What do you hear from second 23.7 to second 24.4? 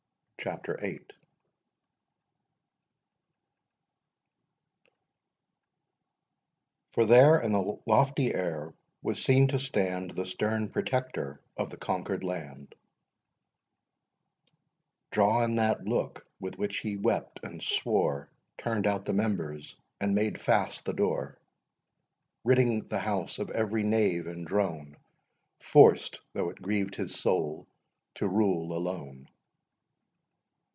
knave